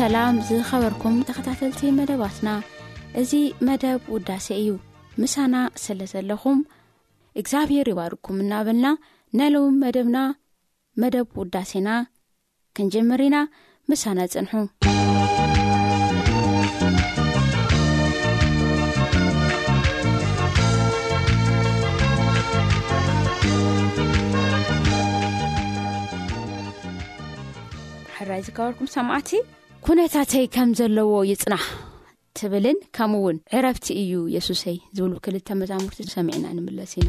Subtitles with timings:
[0.00, 2.48] ሰላም ዝኸበርኩም ተኸታተልቲ መደባትና
[3.20, 3.32] እዚ
[3.66, 4.70] መደብ ውዳሴ እዩ
[5.22, 6.60] ምሳና ስለ ዘለኹም
[7.40, 8.86] እግዚኣብሔር ይባርኩም እናበልና
[9.38, 10.18] ናይለው መደብና
[11.04, 11.90] መደብ ውዳሴና
[12.78, 13.46] ክንጀምር ኢና
[13.92, 14.66] ምሳና ፅንሑ
[28.18, 29.32] ሕራይ ዝከበርኩም ማዓቲ
[29.90, 31.64] ሁነታተይ ከም ዘለዎ ይፅናሕ
[32.38, 37.08] ትብልን ከምኡ እውን ዕረፍቲ እዩ የሱሰይ ዝብሉ ክልተ መዛሙርቲ ሰሚዕና ንምለስ ኢና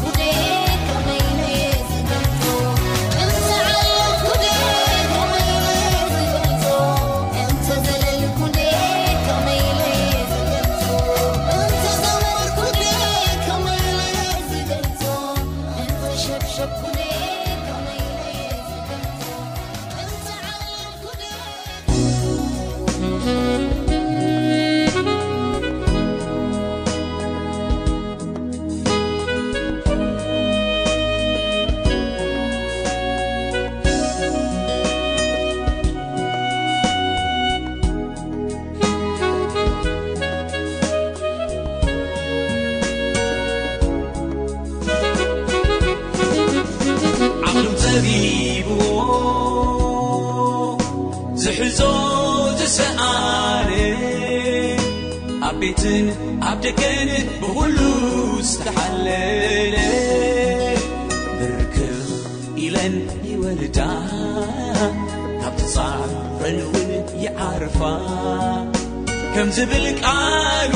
[69.55, 70.73] ዝብልቃሉ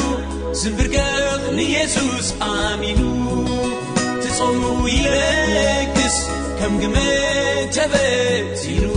[0.60, 3.00] ዝምብርገቕ ንየሱስ ኣሚኑ
[4.24, 4.62] ትጽሩ
[4.96, 6.18] ይረግስ
[6.60, 6.96] ከም ግመ
[7.78, 8.95] ተበቲኑ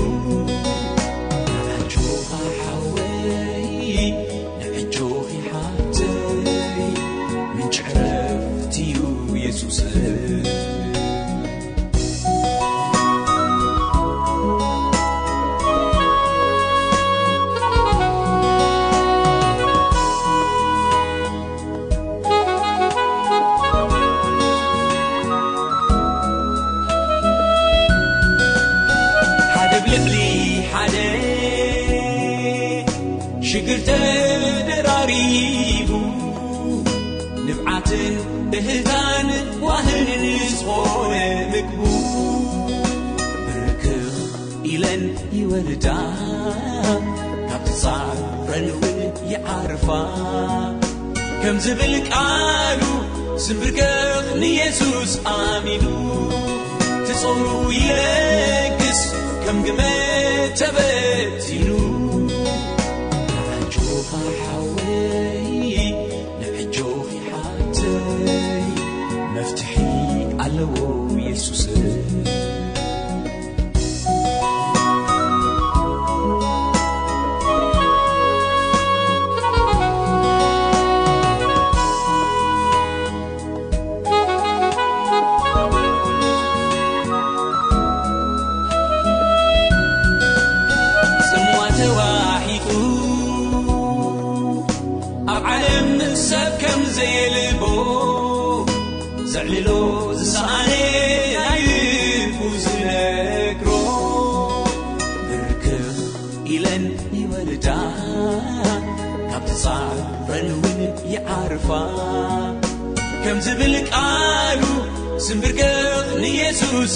[70.64, 71.68] ويسس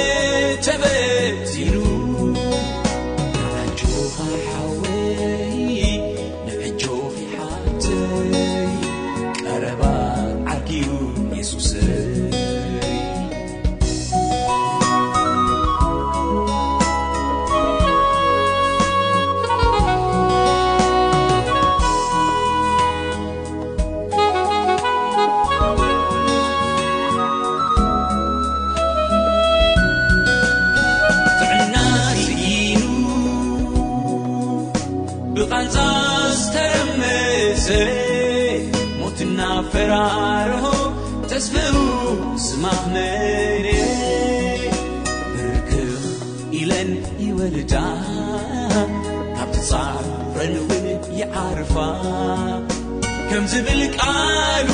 [53.29, 54.69] ከም ዝብል ቃሉ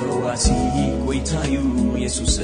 [0.00, 0.46] ሕዋሲ
[1.04, 1.54] ጐይታዩ
[2.02, 2.36] የሱስ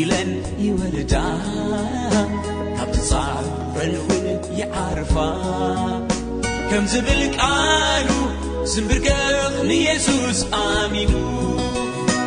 [0.00, 0.30] ኢለን
[0.64, 1.14] ይወልዳ
[2.76, 4.08] ካብ ትፃረልው
[4.58, 5.14] ይዓርፋ
[6.70, 8.08] ከም ዝብል ቃሉ
[8.72, 9.36] ስምብርገቕ
[9.70, 11.12] ንየሱስ ኣሚኑ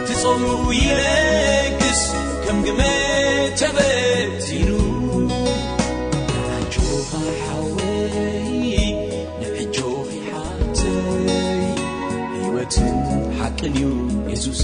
[0.08, 0.42] ትጸው
[0.88, 2.02] የግስ
[2.46, 2.80] ከም ግመ
[3.62, 4.70] ተበቲኑ
[6.74, 8.76] ጆኻሓወይ
[9.42, 11.28] ንዕጆኺሓተወይ
[12.42, 12.96] ህወትን
[13.40, 13.82] ሓቅን እዩ
[14.34, 14.64] የሱስ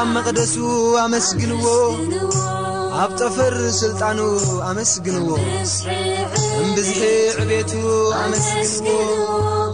[0.00, 0.54] ኣብ መቕደሱ
[1.04, 1.64] ኣመስግንዎ
[3.02, 4.18] ኣብ ጠፈር ስልጣኑ
[4.70, 5.30] ኣመስግንዎ
[6.60, 7.02] እምብዝሒ
[7.44, 7.72] ዕብቱ
[8.22, 9.26] ኣመስግንዎ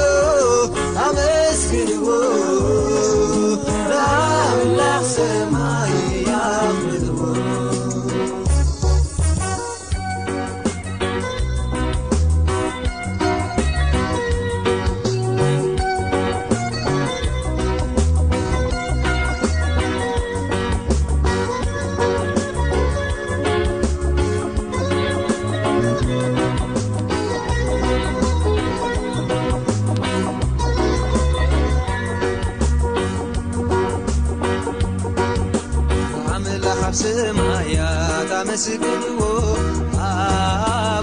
[36.98, 39.20] ስማያት ኣመስገዎ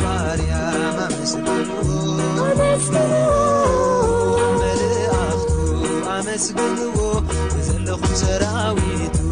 [0.03, 0.53] ባርያ
[1.05, 1.45] ኣመስገ
[4.61, 5.45] መርእፍቱ
[6.15, 6.97] ኣመስግዎ
[7.67, 9.22] ዘለኹም ሰራዊቱ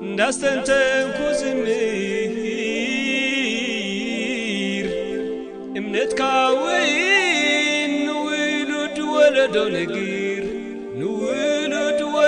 [0.09, 1.61] እንዳስተንተንኩዝም
[5.93, 8.09] ንሉ
[9.15, 9.55] ወለዶ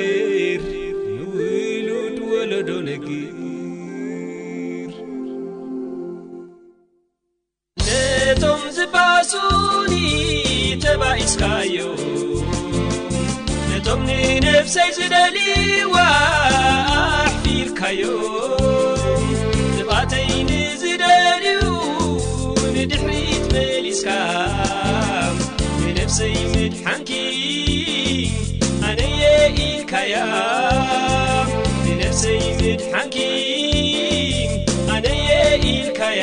[14.08, 15.96] ንነብሰይ ዝደሊዋ
[17.26, 18.02] ኣሕፊርካዮ
[19.78, 20.50] ዝባተይኒ
[20.82, 21.64] ዝደልዩ
[22.76, 22.96] ንድሕት
[23.56, 24.06] መሊስካ
[25.84, 27.10] ንነፍሰይ ዝድሓንኪ
[28.92, 29.22] ኣደየ
[29.68, 30.14] ኢልካያ
[31.86, 33.18] ንነፍሰይ ዝድሓንኪ
[34.96, 35.30] ኣደየ
[35.74, 36.22] ኢልካያ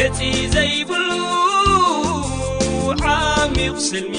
[0.00, 0.18] ገፂ
[0.52, 1.08] ዘይብሉ
[3.12, 4.14] ዓሚቑ ስልሚ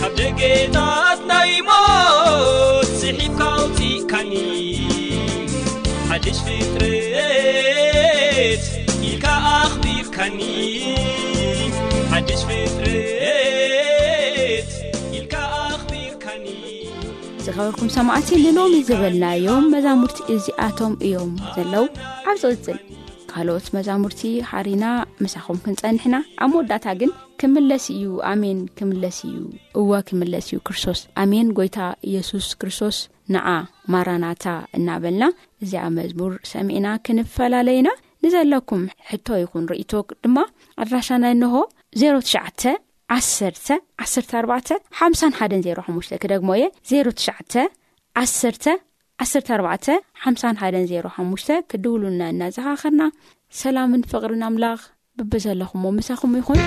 [0.00, 4.32] ካብ ደጌታት ናይሞት ዝሒብካውፂእ ካኒ
[6.16, 6.38] 1ሽ
[6.72, 6.78] ፍርት
[9.10, 9.26] ኢልካ
[9.58, 10.72] ኣኽቢርካኒሽፍኣቢር
[17.46, 21.84] ዝኸበርኩም ሰማዕቲ ንኖሚ ዝበልናዮም መዛሙርቲ እዚኣቶም እዮም ዘለዉ
[22.30, 22.78] ኣብ ዝቕፅን
[23.36, 24.20] ሃልኦት መዛሙርቲ
[24.50, 24.84] ሓሪና
[25.24, 29.36] ምሳኹም ክንፀኒሕና ኣብ መወዳእታ ግን ክምለስ እዩ ኣሜን ክምለስ እዩ
[29.80, 31.78] እዋ ክምለስ እዩ ክርስቶስ ኣሜን ጎይታ
[32.10, 32.98] ኢየሱስ ክርስቶስ
[33.34, 33.46] ንኣ
[33.94, 35.24] ማራናታ እናበልና
[35.64, 37.88] እዚኣ መዝሙር ሰሚዒና ክንፈላለዩና
[38.24, 39.92] ንዘለኩም ሕቶ ይኹን ርእቶ
[40.24, 40.38] ድማ
[40.84, 41.56] ኣድራሻና ንሆ
[42.02, 42.42] ዜትሽዓ
[43.16, 43.62] 1
[44.06, 44.52] 1ኣባ
[44.98, 45.08] ሓ
[45.42, 47.64] 1 ዜሓሽ ክደግሞ እየ ዜትሸዓ
[48.22, 48.64] ዓስርተ
[49.20, 49.90] 14
[50.22, 53.02] 51 0ሓሙሽ ክድውሉና እናዝሓኸርና
[53.60, 54.80] ሰላምን ፍቕሪን ኣምላኽ
[55.18, 56.62] ብብዘለኹም ዎ መሳኹም ይኹን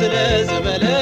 [0.00, 0.93] سرزبل